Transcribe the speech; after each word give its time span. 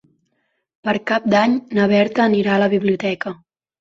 Per 0.87 0.95
Cap 1.11 1.27
d'Any 1.35 1.53
na 1.81 1.87
Berta 1.93 2.25
anirà 2.25 2.57
a 2.57 2.61
la 2.67 2.71
biblioteca. 2.77 3.35